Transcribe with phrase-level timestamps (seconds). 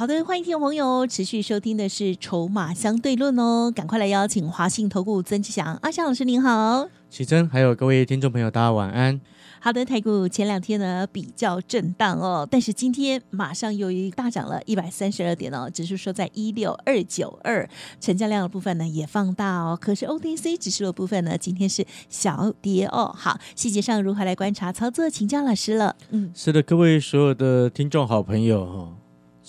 [0.00, 6.88] 好的，欢迎听众朋友持续收听的是《筹码相对论》哦，赶快来邀请华信投顾曾志祥阿祥老师您好。
[7.10, 9.20] 启真，还有各位听众朋友，大家晚安。
[9.60, 17.68] 好的，台股前两天呢比较震荡哦，但是今天马上又一大涨了一百三十二点哦，指数收在一六二九二，
[18.00, 23.14] 成交量的部分呢也放大哦，可是 OTC 指数的部分呢今天是小跌哦。
[23.14, 25.94] 好，细节上如何来观察操作，请教老师了。
[26.08, 28.96] 嗯，是的，各位所有的听众好朋友哈，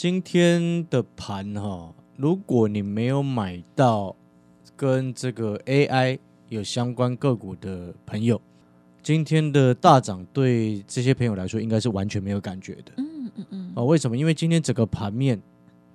[0.02, 4.16] 今天的盘哈，如果你没有买到
[4.76, 6.18] 跟这个 AI
[6.50, 8.42] 有相关个股的朋友，
[9.04, 12.94] 今天的大涨对这些朋友来说应该是完全没有感觉的。
[12.98, 13.72] 嗯嗯嗯。
[13.76, 14.18] 哦，为什么？
[14.18, 15.40] 因为今天整个盘面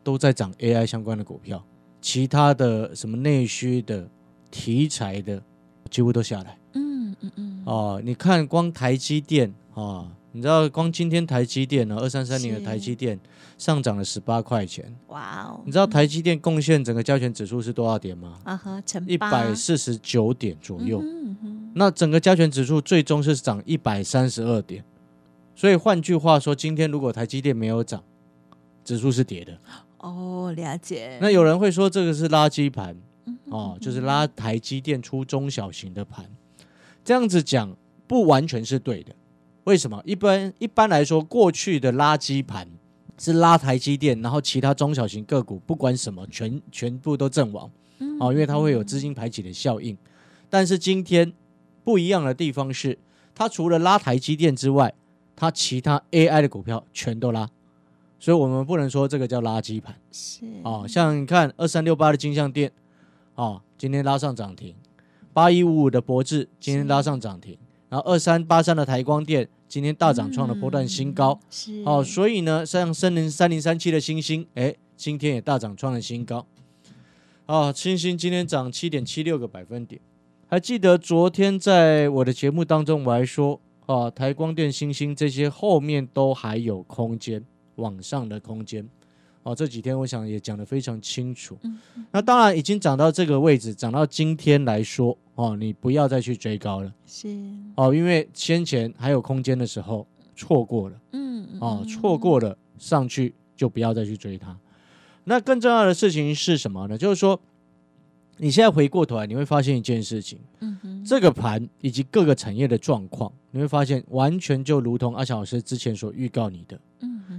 [0.05, 1.61] 都在涨 AI 相关的股票，
[2.01, 4.09] 其他的什么内需的、
[4.53, 5.43] 题材的
[5.91, 6.57] 几乎都下来。
[6.75, 7.63] 嗯嗯嗯。
[7.67, 13.19] 哦，你看光台积电啊，你知道光今天台积电呢，二三三零的台积电
[13.57, 14.95] 上涨了十八块钱。
[15.07, 15.63] 哇哦！
[15.65, 18.39] 你知道台积电贡献整个加权指数是多少点吗？
[18.45, 21.03] 啊哈，乘一百四十九点左右。
[21.73, 24.85] 那整个加权指数最终是涨一百三十二点。
[25.55, 28.05] 所以换句话说，今天如果台积电没有涨，
[28.85, 29.59] 指数是跌的。
[30.01, 31.19] 哦，了解。
[31.19, 32.95] 那有人会说这个是垃圾盘，
[33.47, 36.27] 哦，就是拉台积电出中小型的盘。
[37.03, 37.75] 这样子讲
[38.07, 39.15] 不完全是对的。
[39.67, 40.01] 为什么？
[40.05, 42.69] 一般一般来说，过去的垃圾盘
[43.19, 47.69] 是拉台积电，然后其他中小型个股不管什么，全全部都阵亡。
[48.21, 49.99] 哦，因为它会有资金排挤的效应。
[50.49, 51.33] 但是今天
[51.83, 52.97] 不一样的地方是，
[53.35, 54.95] 它除了拉台积电之外，
[55.35, 57.51] 它其他 AI 的股票全都拉，
[58.21, 59.97] 所以我们不能说这个叫垃圾盘。
[60.13, 62.71] 是哦，像你看二三六八的金像店，
[63.35, 64.75] 哦，今天拉上涨停；
[65.33, 69.49] 八一五五的博智今天拉上涨停，然后二三八三的台光电。
[69.77, 71.83] 今天大涨创了波段新高，是。
[71.85, 76.47] 哦，所以呢，像森林三零三七的星星，哎，今天也大涨创了新高，
[77.45, 80.01] 哦，星星今天涨七点七六个百分点，
[80.47, 87.45] 还记得昨天在我的节目当中我还说，啊，台光电、星星这些后面都还有空间
[87.75, 88.89] 往上的空间。
[89.47, 91.57] 哦，这几天我想也讲得非常清楚。
[92.11, 96.93] 那当然已经涨到这个位置，涨到今天来说，哦，你不要再去追高了。
[97.07, 97.29] 是
[97.77, 101.01] 哦，因为先前还有空间的时候错过了。
[101.13, 104.59] 嗯哦，错过了上去就不要再去追它。
[105.23, 106.99] 那更重要的事情是什么呢？
[106.99, 107.41] 就是说，
[108.39, 110.41] 你现在回过头来，你会发现一件事情。
[110.59, 116.81] 嗯哼，这个盘以及各个产业的状况，你会发现完全就如同阿强老师之前所预告你的。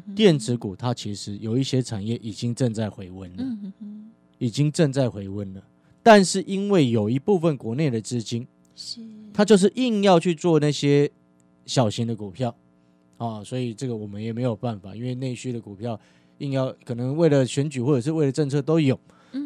[0.06, 0.16] 嗯。
[0.16, 3.44] 电子股它其实有一些产业已经正在回温了，
[4.38, 5.64] 已经正在回温了。
[6.04, 9.02] 但是因为有一部分国内的资金，是
[9.34, 11.12] 它就是硬要去做那些
[11.66, 12.56] 小型的股票
[13.18, 16.00] 啊，所以这个我们也没有办法，因为内需的股票
[16.38, 18.98] 硬要可能为了选举或者是为了政策都有，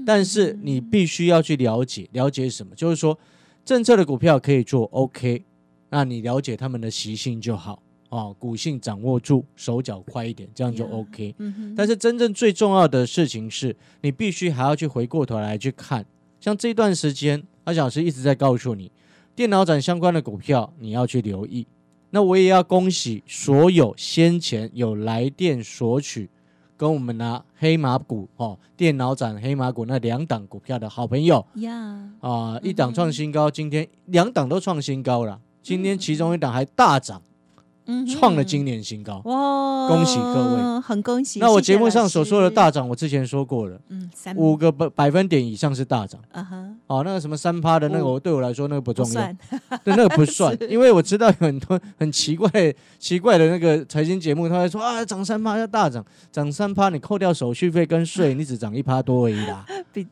[0.06, 3.18] 但是你必须要去了解了解什么，就是说
[3.66, 5.44] 政策的股票可以做 OK，
[5.89, 7.81] 那你了解他们的习性就好。
[8.12, 11.34] 哦，股性掌握住，手脚快一点，这样就 OK。
[11.78, 16.06] 但是真正最重要的事情是，你必须还要去回过头来去看，
[16.42, 18.92] 像这段时间，阿小老师一直在告诉你，
[19.34, 21.66] 电脑展相关的股票你要去留意。
[22.10, 26.30] 那我也要恭喜所有先前有来电索取，
[26.76, 37.22] 跟我们拿黑马股哦，电脑展黑马股那两档股票的好朋友呀，啊，一档创新高，今天两档都创新高了，今天其中一档还大涨。
[38.07, 39.88] 创了今年新高哇！
[39.88, 41.40] 恭喜各位，很恭喜。
[41.40, 46.22] 那我节目上所说的大涨，我之前说过了，嗯，五个百百分点以上是大涨。
[46.31, 49.22] 啊哈，哦，那个什么三趴的那个，我对我来说那个不重要，
[49.84, 52.50] 对，那个不算， 因为我知道有很多很奇怪
[53.00, 59.66] 奇怪的那个财经节目，他会说啊，涨三趴要大涨，涨三趴你扣掉手续费跟税， 你只涨一趴多而已啦。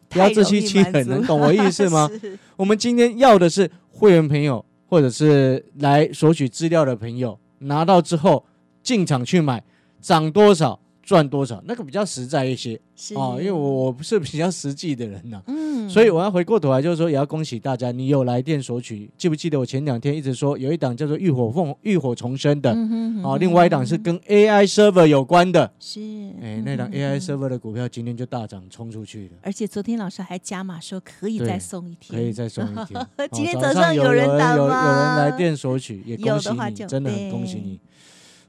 [0.10, 2.10] 不要自欺欺人，能懂我意思吗？
[2.58, 7.40] 我们今天要的是会员朋友，或者是来索取资料的朋友。
[7.60, 8.46] 拿到之后
[8.82, 9.64] 进场去买，
[10.02, 10.80] 涨多少
[11.10, 12.80] 赚多少，那个比较实在一些。
[12.96, 13.16] 是。
[13.16, 19.10] 哦，因为我我不是比较实际的人呐、嗯，所以我要回过头来，就是说，也要恭喜大家，你有来电索取。
[19.18, 26.00] 记不记得我前两天一直说，有一档叫做浴火凤浴火重生的，嗯哦，另外一档是跟 AI server 有关的，是。
[26.44, 33.02] 哎，那档嗯 AI server 的股票今天就大涨冲出去了，而且昨天老师还加码说可以再送一天，可以再送一天。
[33.18, 37.80] 哦今天早早上有有人有有有人来电索取，也恭喜你，真的很恭喜你。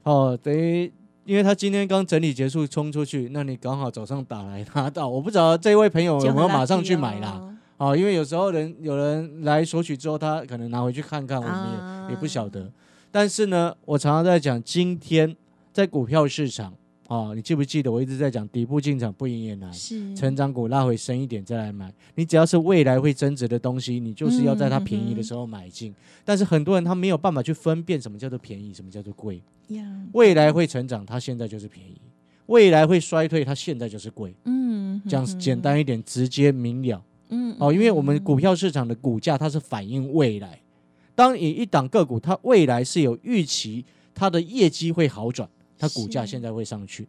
[0.03, 0.91] 哦，等于
[1.23, 7.37] 因为他今天刚整理结束冲出去，那你刚好早上打来拿到，我不知道这位朋友有没有马上去买啦。
[7.39, 7.47] 哦
[7.77, 12.71] 哦，因为有时候人有人来索取之后，他可能拿回去看看，我们也、啊也不晓得。
[13.11, 15.35] 但是呢，我常常在讲，今天
[15.73, 16.73] 在股票市场
[17.13, 21.93] 啊、你记不记得我一直在讲底部进场不赢也难，是成长股拉回深一点再来买。
[22.15, 25.93] 你只要是未来会增值的东西，你就是要在它便宜的时候买进。
[26.23, 29.41] 但是很多人他没有办法去分辨什么叫做便宜，什么叫做贵。
[29.67, 31.95] 呀，未来会成长，它现在就是便宜；
[32.45, 34.33] 未来会衰退，它现在就是贵。
[34.45, 37.03] 嗯，讲嗯简单一点，直接明了。
[37.27, 40.61] 嗯哦，因为我们股票市场的股价它是反映未来，
[41.13, 45.49] 当你一档个股它未来是有预期，它的业绩会好转，
[45.81, 47.07] 它股价现在会上去，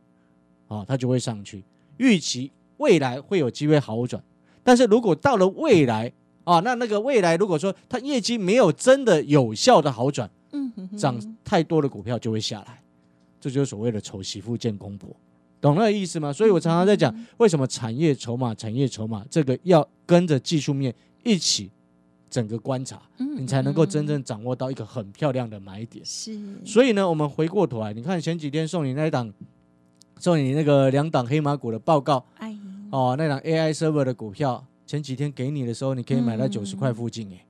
[0.66, 1.62] 啊、它就会上去，
[1.98, 4.22] 预期未来会有机会好转，
[4.64, 6.10] 但是如果到了未来
[6.44, 12.82] 啊，那那个未来如果说它业绩没有真的有效的好转，嗯哼哼涨太多的股票就会下来，
[13.38, 15.14] 这就是所谓的丑媳妇见公婆，
[15.60, 16.32] 懂那个意思吗？
[16.32, 21.70] 所以我常常在讲，为什么产业筹码、产业筹码这个要跟着技术面一起
[22.32, 26.02] 整个观察，嗯你才能够真嗯正掌握到一个很漂亮的买点。
[26.02, 26.34] 是，
[26.64, 29.30] 所以呢，我们回过头来，你看前几天送你那一档，
[30.18, 32.56] 送你那个两档黑马股的报告哎，
[32.90, 37.44] 哦，那档 AI server 的股票，前几天给你的时候，你可以买到九十嗯块附近，哎，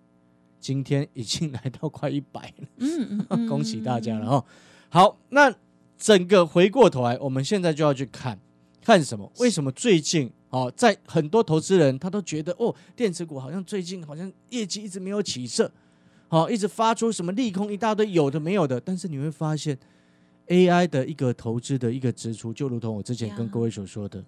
[0.59, 2.67] 今天已经来到快一百了。
[2.79, 4.45] 嗯嗯嗯， 恭喜大家了哈。
[4.89, 5.55] 好，那
[5.97, 8.39] 整个回过头来，我们现在就要去看
[8.85, 9.31] 看什么？
[9.39, 15.73] 为什么最近哦，在很多投资人他都觉得哦，电子股好像最近好像业绩一直没有起色，
[16.29, 18.79] 哦，一直发出什么利空一大堆，有的没有的。
[18.79, 19.79] 但是你会发现
[20.49, 24.23] ，AI 的一个投资的一个支出，就如同我之前跟各位所说的。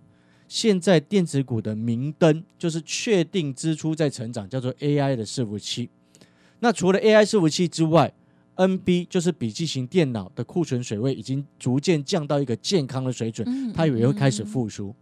[0.48, 5.90] 现在电子股的明灯就是确定支出在成长，叫做 AI 的伺服器。
[6.60, 8.10] 那除了 AI 伺服器之外
[8.56, 14.94] ，NB 就是笔记型电脑的库存水位已经逐渐降到一个健康的水准，嗯它也会开始嗯复苏。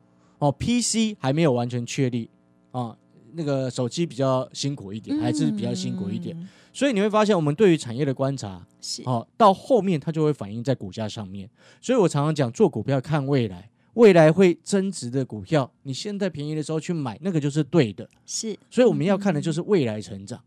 [0.42, 2.28] 哦，PC 还没有完全确立
[2.72, 2.96] 啊，
[3.34, 6.36] 那个手机比较辛苦一点，还是比较辛苦一点。
[6.36, 11.46] 嗯所以你会发现，我们对于产业的观察，是，哦，到后面它就会反映在股价上面。
[11.82, 18.08] 所以我常常讲，做股票看未来，未来会增值的股票，你现在便宜的时候去买，那个就是对的。
[18.24, 20.42] 是，所以我们要看的就是未来成长，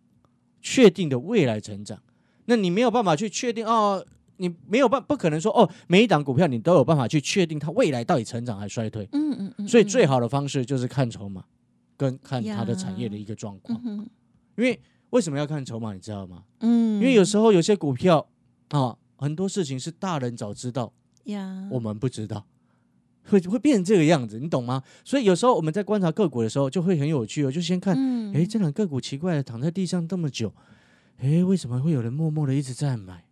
[0.63, 2.01] 确定的未来成长。
[2.45, 4.03] 那你没有办法去确定哦，
[4.37, 9.07] 你没有办不可能说哦，每一档股票你都有办法去确定它未来到底成长还衰退。
[9.11, 11.43] 嗯嗯嗯，所以最好，的方式就是看筹码，
[11.97, 14.07] 跟看它的产业的一个状况嗯。
[14.57, 14.79] 因为
[15.09, 16.43] 为什么要看筹码，你知道吗？
[16.61, 18.27] 嗯，因为有时候有些股票
[18.69, 20.93] 啊，很多事情是大人早知道，
[21.25, 22.45] 呀，我们不知道。
[23.27, 24.83] 会会变成这个样子，你懂吗？
[25.03, 27.51] 所以有时候我们在观察个股的时候，就会很有趣哦。
[27.51, 30.53] 就先看，嗯，哎，这两个股奇怪的躺在地上这么久，
[31.17, 33.24] 哎，为什么会有人默默的一直在买？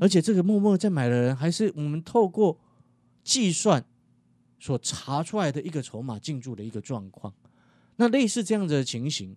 [0.00, 2.58] 嗯，而且这个默默在买的人，还是我们透过
[3.22, 3.84] 计算
[4.58, 7.32] 所查出来的一个筹码进驻的一个状况。
[7.96, 9.36] 那类似这样子的情形，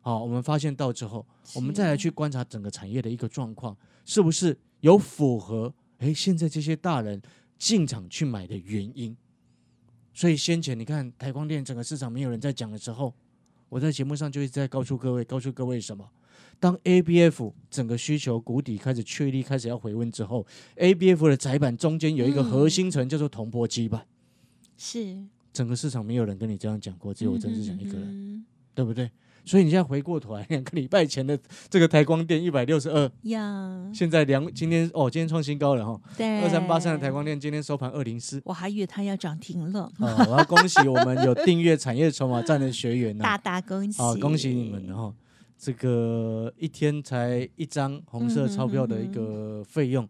[0.00, 1.24] 好、我们发现到之后，
[1.54, 3.76] 我们再来去观察整个产业的一个状况，
[4.06, 7.20] 是不是有符合哎现在这些大人
[7.58, 9.14] 进场去买的原因？
[10.14, 13.14] 所以先前你看台光电整个市场没有人在讲的时候，
[13.68, 16.08] 我在节目上就一直在告诉各位，告诉各位什么？
[16.60, 20.46] 当 ABF 整个需求谷底开始确立，开始要回温之后
[20.76, 24.04] ，ABF 的窄板中间有一个核心层叫做铜箔基板，
[24.76, 25.16] 是，
[25.52, 29.10] 整个市场没有人跟你这样讲过，只有我曾志祥一个人，人对不对？
[29.44, 31.38] 所以你现在回过头来，两个礼拜前的
[31.70, 38.42] 这个台光电一百六十二，呀，现在两今天哦，今天创新高了哈，对，二三八三的台光电今天收盘二零四。
[38.44, 45.14] 我还以为它要涨停了，啊，我要恭喜我们有订阅产业筹码站的学员呢、 大大恭喜，啊，恭喜你们了哈！
[45.58, 50.08] 这个一天才一张红色钞票的一个费用，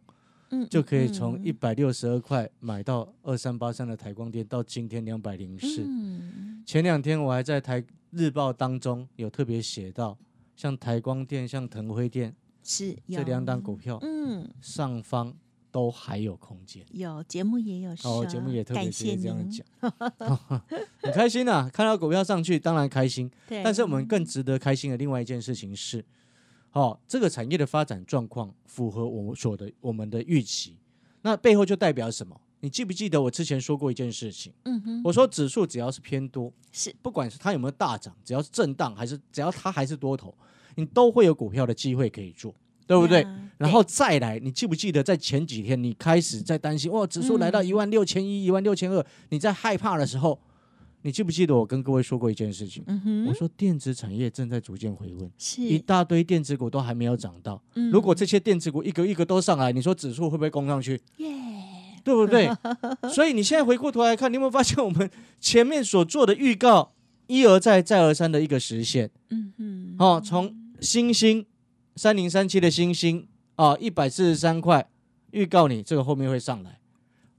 [0.51, 5.83] 嗯，就可以从一嗯百六十二块买到二三八三的台光电，到今天两百零四。
[5.87, 6.63] 嗯。
[6.67, 10.19] 前两天我还在台日报当中有特别写到，
[10.55, 15.35] 像台光电、像腾辉电是这两档股票嗯，上方
[15.79, 16.85] 都还有空间。
[16.91, 19.65] 有节目也有说，哦，节目也特别直接这样您，讲，
[21.01, 21.71] 很开心啊！
[21.73, 23.31] 看到股票上去，当然开心。
[23.47, 26.05] 对，但是我们更值得开心的另外一件事情是，
[26.73, 30.77] 哦，这个产业的发展状况符合我们所的我们的预期，
[31.23, 32.41] 那背后就代表什么？
[32.61, 34.53] 你记不记得我之前说过一件事情？
[34.65, 40.35] 嗯哼，我说指数只要是偏多，是不管是它有没有大涨，只要是震荡还是只要它还是多头，
[40.75, 42.53] 你都会有股票的机会可以做，
[42.89, 43.23] 对不对？
[43.23, 50.39] 呀然后再来，你记不记得在前几天你开始在担心，哇，指数来到嗯一万六千一、一万六千二，你在害怕的时候，
[51.03, 52.85] 你记不记得我跟各位说过一件事情？
[53.29, 57.61] 我说电子产业正在逐渐回温，是一大堆电子股都还没有涨到。
[57.75, 60.93] 嗯如果这些电子股一个一个都上来，你说指数会不会攻上去？
[61.17, 61.29] 耶，
[62.05, 62.49] 对不对？
[63.13, 66.93] 所以你现在回过头来看，你有没有发现我们前面所做的预告
[67.27, 69.11] 一而再再而三的一个实现？
[69.31, 71.45] 嗯哼，哦，从星星
[71.99, 73.27] 三零三七的星星
[73.57, 74.89] 啊，一百四十三块，
[75.33, 76.79] 预告你这个后面会上来。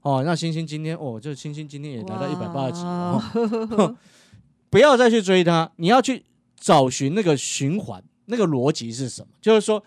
[0.02, 3.22] 哦，那星星今天哦，这星星今天也来到一百八十几了、
[3.78, 3.96] 哦，
[4.68, 6.24] 不要再去追它，你要去
[6.56, 9.28] 找寻那个循环，那个逻辑是什么？
[9.40, 9.82] 就是说，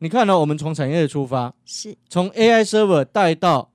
[0.00, 3.70] 你看到、我们从产业的出发，是，从 AI server 带到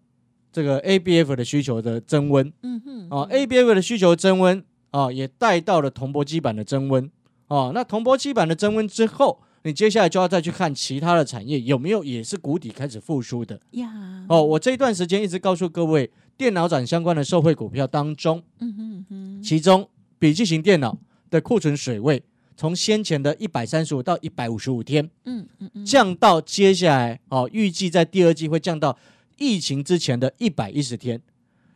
[0.52, 7.10] 这个 ABF 的需求的增温，嗯哼，哦，ABF 的需求增温啊，也带到了铜箔基板的增温
[7.48, 7.72] 哦。
[7.74, 14.42] 那铜箔基板的增温之后，你接下来就要再去看其他的产业有没有也是谷底开始复苏的呀，哦。
[14.44, 19.88] 我这一段时间一直告诉各位，电脑展相关的受惠股票当中，嗯哼嗯哼，其中
[20.18, 20.98] 笔记型电脑
[21.30, 22.24] 的库存水位
[22.58, 28.98] 从先前的一百三十五到一百五十五天，嗯嗯嗯，降到接下来哦，预计在第二季会降到
[29.38, 31.22] 疫情之前的一百一十天。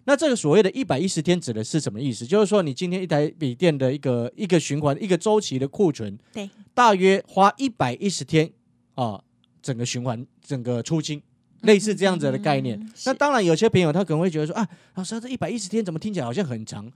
[0.05, 2.25] 那这个所谓的一百一十天指的是什么意思？
[2.25, 8.49] 就是说，你今天一台笔电的一个一个循环、一个周期的库存，对，大约花一百一十天
[8.93, 9.19] 啊，
[9.61, 11.21] 整个循环、整个出清，
[11.61, 12.79] 类似这样子的概念。
[12.79, 16.91] 嗯那当然，有些朋友他可能会觉得说啊，老师，这一百一十天怎么听起来好像很长？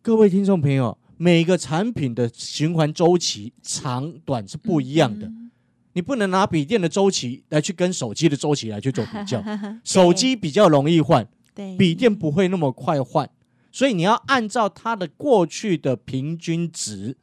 [0.00, 5.26] 各位听众朋友，每个产品的循环周期长短是不一样的。
[5.26, 5.50] 嗯
[5.96, 9.40] 你不能拿笔电的周期来去跟手机的周期来去做比较，
[9.84, 13.30] 手机比较容易换，对，笔电不会那么快换，
[13.70, 17.16] 所以你要按照它的过去的平均值，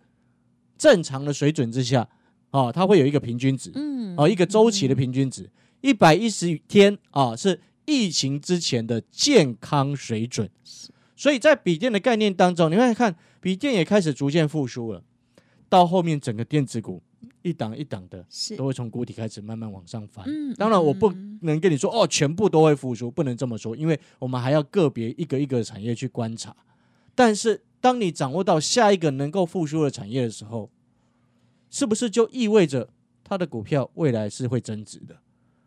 [0.77, 2.07] 正常的水准之下，
[2.51, 5.49] 哦，它会有一个平均值，嗯，哦，一个周期的平均值，
[5.81, 10.49] 一百一十天啊，是疫情之前的健康水准。
[11.15, 15.03] 所以在笔电的概念当中，你会看笔电也开始逐渐复苏了，
[15.69, 17.03] 到后面整个电子股
[17.41, 20.25] 一档一档的是都会从谷底开始慢慢往上翻。
[20.27, 26.55] 嗯当然，我不嗯能跟你说哦，全部都会复苏，不能这么说，因为我们还要个别一个一个产业去观察。
[27.13, 30.69] 但是，当你掌握到下一个能够复苏的产业的时候，
[31.69, 32.89] 是不是就意味着
[33.23, 35.17] 它的股票未来是会增值的？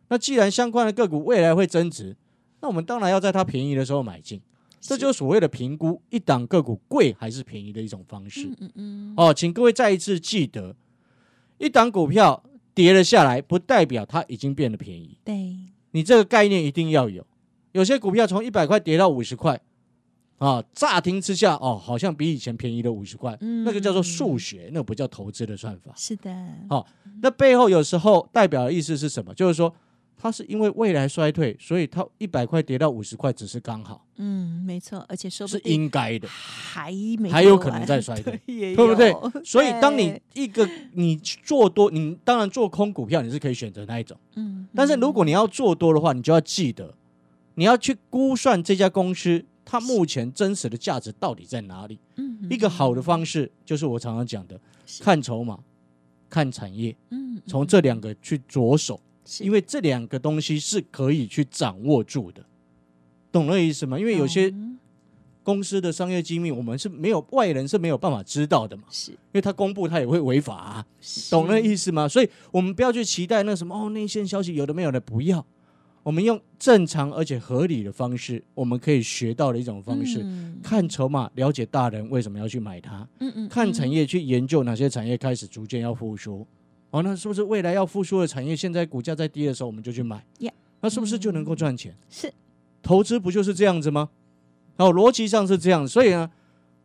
[0.08, 2.16] 那既然相关的个股未来会增值，
[2.60, 4.40] 那我们当然要在它便宜的时候买进，
[4.80, 8.46] 这就是所谓的评估一档个股贵还是便宜的一种方式。
[8.46, 10.76] 嗯嗯嗯，哦，请各位再一次记得，
[11.64, 12.42] 一档股票
[12.74, 15.16] 跌了下来，不代表它已经变得便宜。
[15.24, 15.56] 对，
[15.92, 17.26] 你这个概念一定要有。
[17.72, 19.58] 有些股票从一百块跌到五十块，
[20.36, 25.90] 啊，乍听之下哦，好像比以前便宜了五十块，嗯那个叫做数学，那个不叫投资的算法。
[25.96, 26.30] 是的，
[26.68, 26.86] 好
[27.22, 29.32] 那背后有时候代表的意思是什么？
[29.32, 29.74] 就是说，
[30.16, 36.26] 它是因为未来衰退，所以它一百块跌到五十块，只是刚好，嗯，没错，而且是定应该的。
[36.28, 39.32] 还没还有可能再衰退 对对不对有？
[39.44, 44.16] 所以，当你一个你做多，你当然做空股票，你是可以选择那一种。
[44.36, 46.94] 嗯，但是如果你要做多的话，你就要记得，
[47.56, 51.98] 你要去估算这家公司它目前真实的价值到底在哪里。
[52.16, 54.60] 嗯一个好的方式就是我常常讲的，
[55.00, 55.58] 看筹码、
[56.28, 59.00] 看产业，嗯，从这两个去着手，
[59.40, 62.44] 因为为这两个东西是可以去掌握住的。
[63.32, 63.98] 懂那意思吗？
[63.98, 64.52] 因为有些
[65.42, 70.86] 公司的商业机密，我们是没有外人是没有办法知道的嘛，是因为他公布他也会违法、啊。
[71.30, 72.08] 懂那意思吗？
[72.08, 75.44] 所以我们不要去期待那什么哦，内线消息有的没有的，不要。
[76.02, 86.46] 我们用正常而且合理的方式，我们可以学到的一种方式，嗯看筹码，了解大人为什么要去买它，嗯嗯，看产业业去研究哪些产业开始逐渐要复苏。
[86.94, 91.92] 哦，那是不是未来要复苏的产业，现在股价在低的时候，我们就去买 Yeah 那是不是就能够赚钱？
[92.08, 92.32] 是
[92.84, 94.10] 投资不就是这样子吗？
[94.76, 96.30] 哦，逻辑上是这样，所以呢，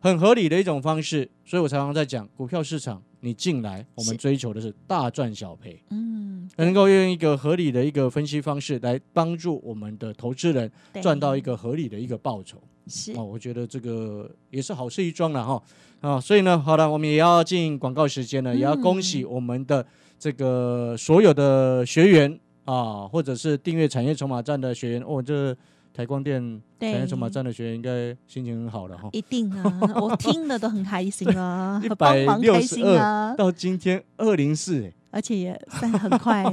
[0.00, 1.30] 很合理的一种方式。
[1.44, 10.68] 所以我常常在讲，股票市场你进来，我们追求的是大赚小赔，嗯能够用一个合理的一个分析方式来帮助我们的投资人
[11.00, 12.60] 赚到一个合理的一个报酬。
[12.90, 13.12] 是。
[13.12, 15.62] 哦，我觉得这个也是好事一桩了哈。
[16.00, 19.86] 啊，所以呢，好了，我们也要进广告时间了，也要恭喜我们的
[20.18, 25.56] 这个所有的学员啊，或者是订阅产业筹码站的学员哦，这
[25.92, 26.40] 台光电
[26.80, 29.10] 产业筹码站的学员应该心情很好了哈。
[29.12, 36.44] 一定啊， 我听了都很开心啊一，帮百六十二到今天二零四，而且也算很快。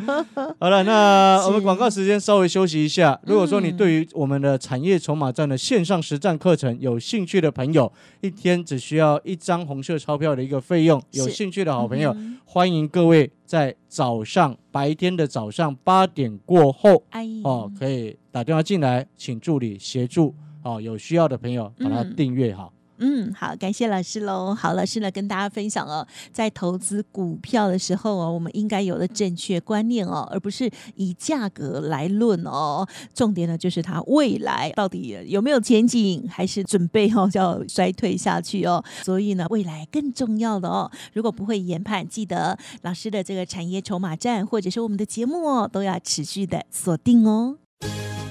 [0.58, 3.18] 好了，那我们广告时间稍微休息一下。
[3.24, 22.72] 如果说你嗯对于我们的产业筹码站的线上实战课程有兴趣的朋友，一天只需要一张红色钞票的一个费用，有兴趣的好朋友，嗯欢迎各位在早上白天的早上八点过后哎，哦，可以打电话进来，请助理协助哦，有需要的朋友把它嗯订阅好。
[22.72, 24.54] 嗯，嗯好，感谢老师喽。
[24.54, 32.86] 好，老师呢跟大家分享哦，在投资股票的时候哦，我们应该有的正确观念哦，而不是以价格来论哦。
[33.14, 38.84] 重点呢就是它未来到底有没有前景，还是准备哦要衰退下去哦。
[39.02, 40.90] 所以呢，未来更重要的哦。
[41.12, 47.56] 如果不会研判，记得老师的这个产业筹码站，或者是我们的节目哦，都要持续的锁定哦。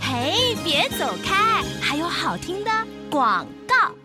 [0.02, 2.72] 嘿，别走开，还有好听的
[3.10, 3.97] 广告。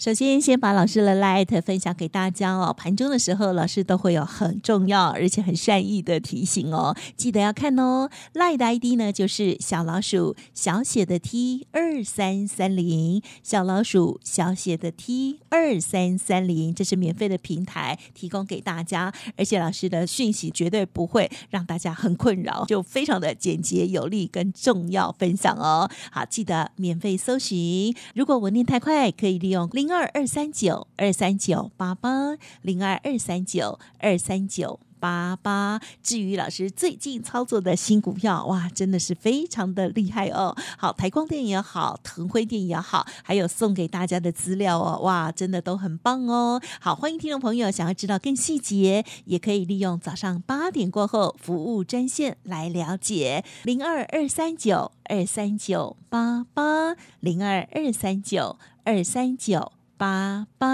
[0.00, 2.72] 首先，先把老师的 Light 分享给大家哦。
[2.74, 8.08] 盘中的时候，老师都会有很重要而且很善意的提醒哦，记得要看哦。
[8.32, 25.90] Light 的 ID 呢就是小老鼠小写的 T 二三三零，小老鼠小写的 T 二三三零，这是免费的平台提供给大家，而且老师的讯息绝对不会让大家很困扰，就非常的简洁有力跟重要分享哦。
[26.10, 27.94] 好，记得免费搜寻。
[28.14, 34.78] 如果我念太快，可以利用零二二三九二三九八八零二二三九二三九。
[35.00, 35.80] 八八。
[36.02, 40.54] 至于老师最近操作的新股票，哇，真的是非常的厉害哦。
[40.76, 46.60] 好，台光电也好，腾辉电也好，还有送给大家的资料哦，哇，真的都很棒哦。
[46.80, 60.66] 好，欢迎听众朋友想要知道更细节，也可以利用早上八点过后服务专线来了解零二二三九二三九八八零二二三九二三九八八。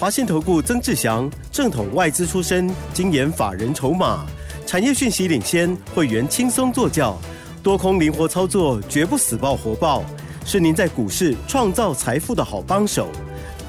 [0.00, 4.24] 华信投顾曾志祥，正统外资出身，精研法人筹码，
[4.64, 7.18] 产业讯息领先，会员轻松做教，
[7.62, 10.02] 多空灵活操作，绝不死爆活爆，
[10.42, 13.08] 是您在股市创造财富的好帮手。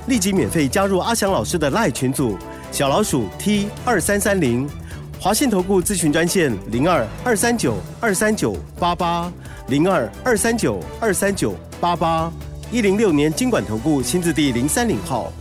[0.08, 2.38] 立即免费加入阿翔老师的赖群组，
[2.72, 4.70] 小老鼠 T 二三三零，
[5.20, 9.30] 华信投顾咨询专线零二二三九二三九八八
[9.68, 12.32] 零二二三九二三九八八
[12.70, 15.32] 一零六年经管投顾新字第零三零号。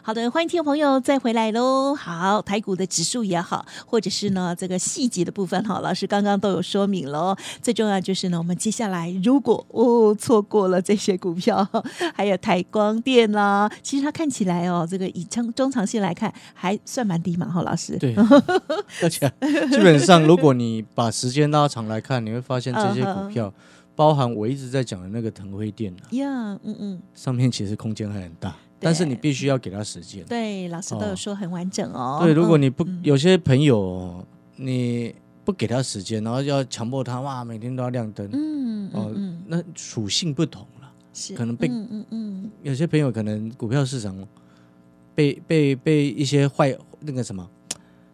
[0.00, 1.96] 好的，欢迎听众朋友再回来喽。
[1.96, 7.38] 好，台股的指数也好，或者是呢这个细节的部分哈，老师刚刚都有说明了哦。
[7.60, 11.68] 最重要就是呢，我们接下来如果哦错过了这些股票，
[12.14, 17.98] 还有台光电啦，其实它看起来哦，这个以中中长线来看还算蛮低嘛哈，老师。
[17.98, 18.14] 对，
[19.02, 19.28] 而且
[19.70, 23.52] 基本上，如果你把时间拉长来看，你会发现这些股票，
[23.98, 26.28] 包含我一直在讲的那个腾辉电啊，呀，
[26.62, 30.24] 嗯嗯，上面其实空间还很大，但是你必须要给他时间。
[30.26, 32.20] 对，老师都有说很完整哦。
[32.22, 33.00] 对，如果你不嗯。
[33.02, 35.12] 有些朋友哦，你
[35.44, 39.12] 不给他时间，然后要强迫他哇，每天都要亮灯，嗯哦
[39.48, 40.88] 那属性不同了。
[41.12, 42.50] 是可能被嗯嗯嗯。
[42.62, 44.16] 有些朋友可能股票市场
[45.12, 47.44] 被被被一些坏那个什么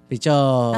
[0.08, 0.72] 比较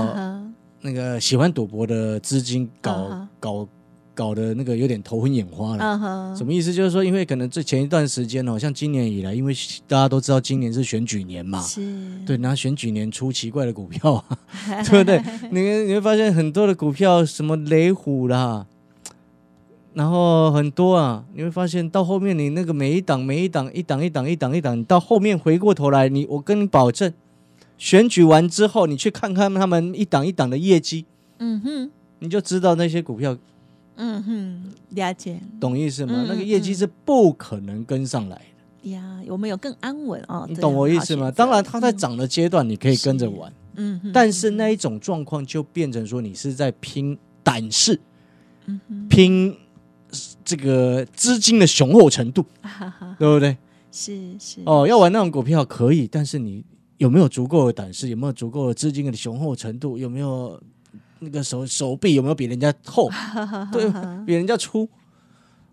[0.80, 3.68] 那个喜欢赌博的资金搞、搞
[4.16, 6.34] 搞得那个有点头昏眼花了。
[6.34, 6.72] 什么意思？
[6.72, 9.54] 就是说，因为可能这前一段时间哦，像今年以来，因为
[9.86, 11.80] 大家都知道今年是选举年嘛，是，
[12.24, 14.24] 对，然后选举年出奇怪的股票啊，
[14.88, 15.22] 对不对？
[15.52, 18.66] 你你会发现很多的股票，什么雷虎啦，
[19.92, 27.12] 然后很多啊，你会发现到后面你那个每一档每一档一档一档一档一档，你到后面回过头来，你我跟你保证，
[27.76, 31.04] 选举完之后，你去看看他们一档一档的业绩，
[31.38, 31.90] 嗯哼。
[32.18, 33.36] 你就知道那些股票
[33.96, 36.14] 嗯哼，了解懂意思吗？
[36.16, 38.40] 嗯那个业绩是不可能跟上来
[38.82, 40.46] 的，呀，我们有更安稳哦。
[40.48, 41.30] 你懂我意思吗？
[41.30, 47.98] 当然，它在涨的阶段你可以跟着玩，嗯哼，但是那一种状况就变成说你是在拼胆识。
[48.66, 49.56] 嗯哼，拼
[50.44, 52.44] 这个资金的雄厚程度，
[53.18, 53.56] 对不对？
[53.92, 56.62] 是是哦，要玩那种股票可以，但是你
[56.98, 58.08] 有没有足够的胆识？
[58.08, 59.96] 有没有足够的资金的雄厚程度？
[59.96, 60.60] 有没有
[61.18, 63.08] 那个手手臂有没有比人家厚？
[63.72, 63.90] 对，
[64.24, 64.88] 比人家粗？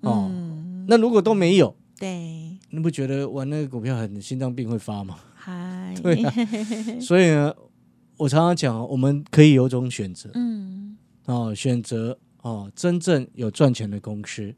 [0.01, 5.17] 哦，嗯，那如果都没有，对，你不觉得玩那个股票很心脏病会发吗？
[5.35, 6.33] 嗨，对啊
[6.99, 7.53] 所以呢，
[8.17, 14.53] 我常常讲，我们可以有种选择嗯哦，选择哦，真正有赚钱的公司，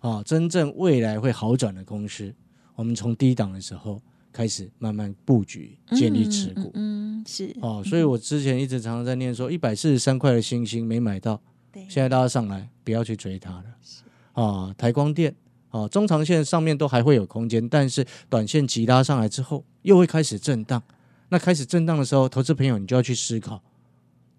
[0.00, 2.34] 哦，真正未来会好转的公司，
[2.74, 4.00] 我们从低档的时候
[4.32, 6.70] 开始慢慢布局，建立持股。
[6.74, 11.40] 嗯是哦，所以我之前一直常常在念说，一百四十三块的星星没买到，
[11.70, 13.64] 对，现在拉上来，不要去追它了。
[14.32, 15.32] 啊，台光电
[15.68, 20.82] 啊，中长线上面都还会有空间，但是短线急拉上来之后，又会开始震荡。
[21.28, 23.62] 那开始震荡的时候，投资朋友你就要去思考，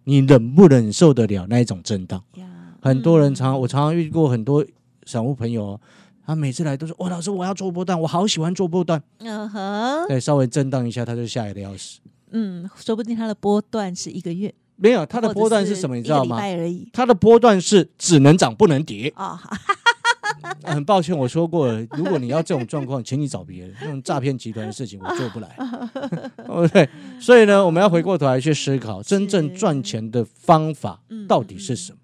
[0.03, 2.21] 你忍不忍受得了那一种震荡？
[2.35, 2.45] 呀，
[2.81, 4.65] 很多人常我常常遇过很多
[5.05, 5.81] 散户朋友哦，
[6.25, 9.01] 他每次来都说：“哇，老师，我要做波段，我好喜欢做波段。
[9.19, 11.99] 嗯哼，对，稍微震荡一下，他就下来的要死。
[12.31, 15.95] 嗯，说不定他的波段是一个月，没有，他的波段是什么？
[15.95, 16.39] 你知道吗。
[16.91, 19.11] 他的波段是只能涨不能跌。
[19.15, 19.57] 哦，好啊
[20.63, 23.75] 很抱歉，我说过了，如果你要这种状况，请你找别人。
[23.81, 25.55] 那种诈骗集团的事情我做不来，
[26.71, 26.89] 对？
[27.19, 31.97] 所以呢，我们要回过头来去思考，真正赚钱的方法到底是什么？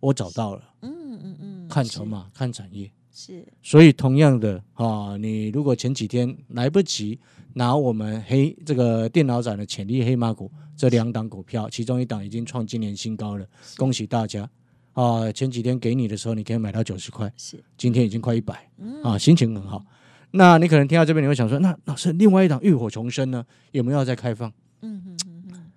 [0.00, 2.90] 我找到了，嗯嗯嗯，看筹码，看产业。
[3.12, 7.18] 是所以同样的啊，你如果前几天来不及
[7.54, 13.46] 拿我们黑这个电脑展的潜力黑马股这两档股票，其中一档已经创今年新高了，
[13.76, 14.48] 恭喜大家
[14.94, 15.30] 啊！
[15.30, 19.84] 前几天给你的时候，你可以买到九十块，是，今天已经快一百嗯啊，心情很好。
[20.30, 24.50] 那你可能听到这边，你会想说，那老师另外一档浴火重生呢，有没有要再开放？
[24.80, 25.70] 嗯嗯嗯嗯，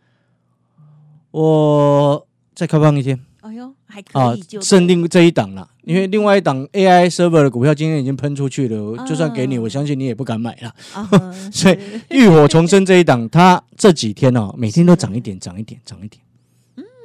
[1.31, 4.41] 我再开放一天哎呦，还啊可以。
[4.41, 10.73] 就，剩另这一档了，因为另外一档 AI server 的股票今天已经喷出去了，我就算给你，啊我相信你也不敢买了。
[11.53, 11.77] 所以
[12.09, 16.21] 浴火重生这一档，它这几天哦， 每天都涨一点，涨一点，涨一点。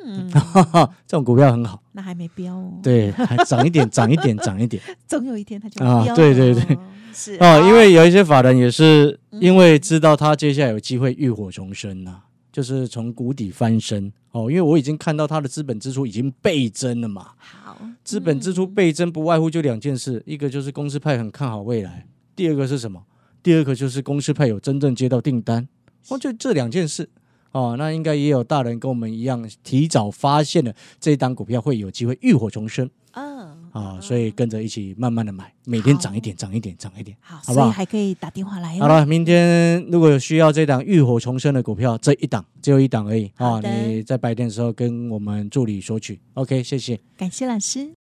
[0.06, 0.30] 嗯，
[1.06, 4.82] 这种股票很好，那还没标哦，，对，还涨一点，涨一点，涨一点。
[5.06, 6.78] 总有一天它就啊标对对对，
[7.12, 7.36] 是。
[7.38, 7.62] 哦。
[7.66, 9.40] 因为有一些法人也是嗯。
[9.42, 14.50] 因为知道他接下来有机会浴火重生呐、就是从谷底翻身哦。
[14.50, 23.04] 因为我已经看到他的资本支出已经倍增了嘛，好，资本支出倍增不外乎就两件事，一个就是公司派很看好未来，第二个是什么？
[23.42, 25.66] 第二个就是公司派有真正接到订单，
[26.08, 27.08] 哦，就这两件事
[27.52, 27.74] 哦。
[27.78, 37.16] 那应该也有大人跟我们一样，提早发现了这一档股票会有机会浴火重生嗯，啊，所以跟着一起慢慢的买，每天涨一点，涨一点，涨一点。
[37.20, 38.80] 好，好不好所以还可以打电话来哦。
[38.80, 46.20] 好了，明天如果有需要这档浴火重生的股票，这一档只有一档而已啊，你在白天的时候跟我们助理索取。
[46.34, 46.98] OK，谢谢。
[47.16, 47.90] 感谢老师。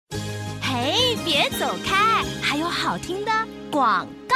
[0.60, 3.30] 嘿，别走开，还有好听的
[3.70, 4.29] 广告。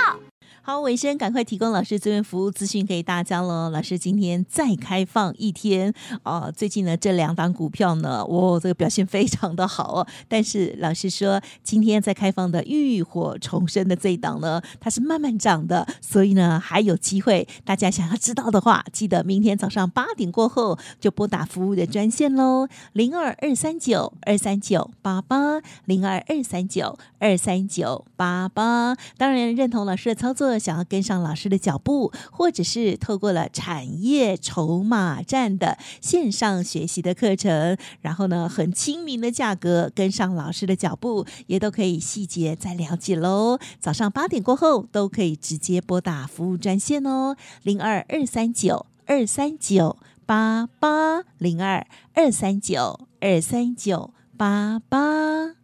[0.66, 3.68] 好，伟先赶快提供老师这边服务资讯给大家喽。
[3.68, 10.06] 老师今天再开放一天哦、最近呢这两档股票呢，哇、这个表现非常的好哦。
[10.26, 17.46] 但是老师说，今天在开放的浴火重生的这一档呢，它是慢慢涨的，所以呢还有机会。
[17.66, 28.96] 大家想要知道的话，记得明天早上八点过后就拨打服务的专线喽，零二二三九二三九八八零二二三九二三九八八。
[29.18, 43.58] 当然，认同老师的操作，想要跟上老师的脚步，或者是透过了产业筹码站的线上学习的课程，然后呢，很亲民的价格跟上老师的脚步，也都可以细节再了解喽。
[43.80, 55.63] 早上八点过后都可以直接拨打服务专线哦，零二二三九二三九八八零二二三九二三九八八。